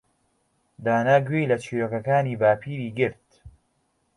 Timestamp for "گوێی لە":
1.27-1.57